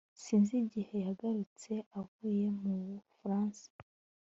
[0.23, 3.65] Sinzi igihe yagarutse avuye mu Bufaransa